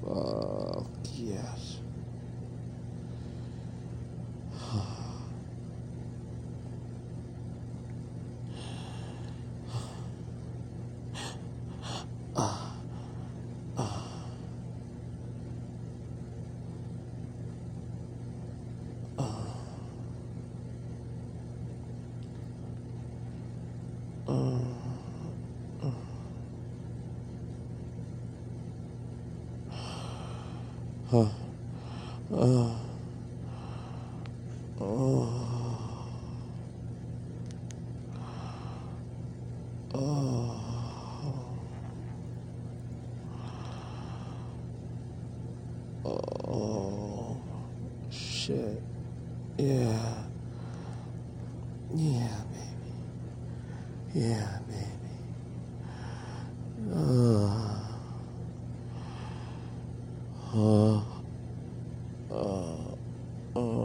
Fuck 0.00 0.90
yes. 1.16 1.80
Oh, 31.10 31.32
shit. 48.10 48.82
Yeah. 49.56 50.24
Yeah, 51.94 52.42
baby. 52.52 52.92
Yeah, 54.14 54.58
baby. 54.68 55.14
Uh, 56.92 57.80
uh, 60.54 61.00
uh, 62.30 62.94
uh, 63.54 63.78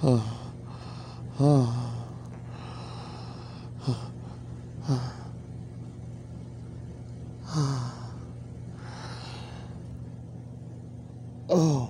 Oh 0.00 0.22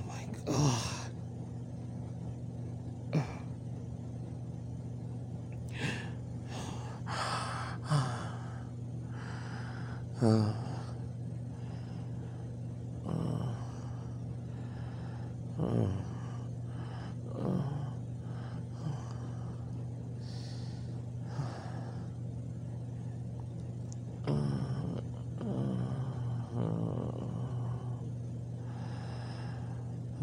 my 0.06 0.24
god. 0.46 0.80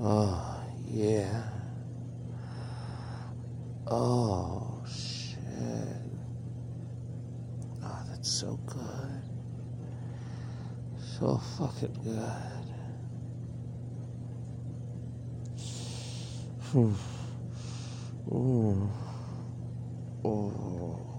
Oh, 0.01 0.63
yeah. 0.87 1.43
Oh, 3.87 4.83
shit. 4.87 5.39
Oh, 7.83 8.03
that's 8.09 8.29
so 8.29 8.59
good. 8.67 9.21
So 10.99 11.37
fucking 11.57 11.97
good. 12.03 12.65
Mm. 16.73 16.95
Oh. 20.25 21.14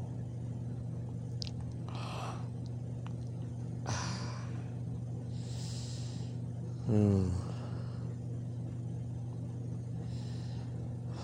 Hmm. 6.86 7.28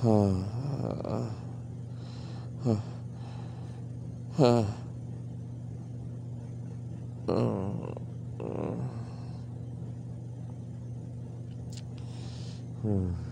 Huh. 0.03 0.31
Huh. 2.65 2.77
Huh. 4.37 4.65
Oh. 7.28 7.95
Hmm. 8.41 8.81
Oh. 12.84 13.31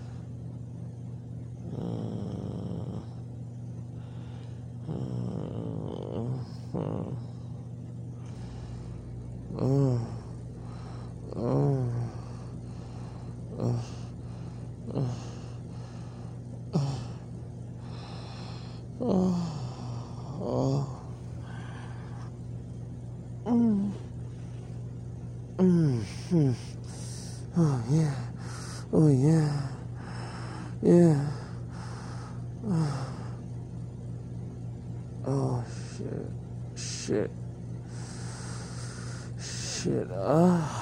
Mm. 23.61 23.93
Mm. 25.59 26.03
Hmm. 26.31 26.53
Oh 27.59 27.85
yeah. 27.91 28.15
Oh 28.93 29.09
yeah. 29.09 29.69
Yeah. 30.83 31.27
Oh 35.27 35.65
shit. 35.99 36.31
Shit. 36.75 37.31
Shit. 39.39 40.09
Ah. 40.15 40.77
Mm. 40.77 40.80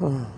嗯。 0.00 0.37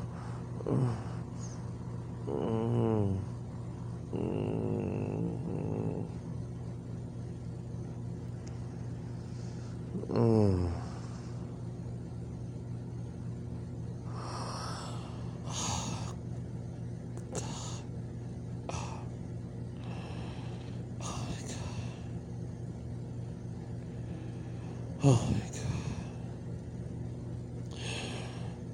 Oh 25.13 25.29
my 25.33 25.41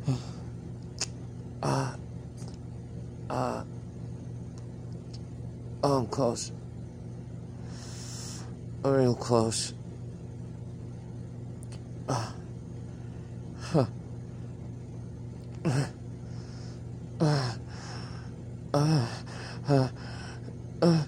god. 0.07 0.19
Ah. 1.63 1.97
Ah. 3.31 3.65
Oh, 5.83 5.99
I'm 6.01 6.07
close. 6.09 6.53
I'm 8.85 8.93
real 8.93 9.15
close. 9.15 9.73
Ah. 12.07 12.35
Huh. 13.73 13.87
Ah. 15.65 15.89
Ah. 17.19 17.59
Ah. 18.75 19.09
Ah. 19.71 19.91
Ah. 20.83 21.07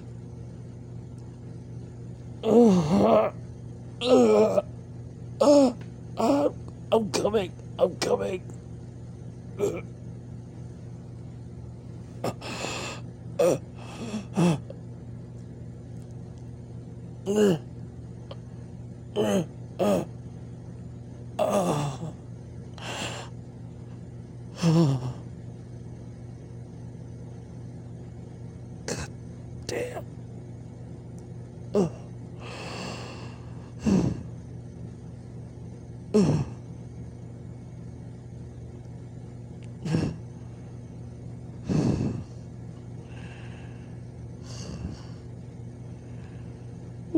God 17.29 17.61